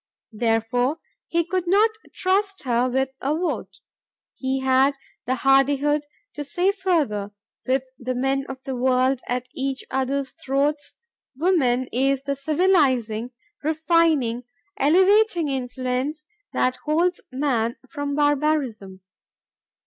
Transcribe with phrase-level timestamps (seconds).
[0.33, 0.97] Therefore
[1.27, 3.81] he could not trust her with a vote.
[4.33, 4.95] He had
[5.27, 7.33] the hardihood to say further,
[7.67, 10.95] with the men of the world at each other's throats,...
[11.37, 13.29] "Woman is the civilizing,
[13.61, 14.45] refining,
[14.75, 19.01] elevating influence that holds man from barbarism."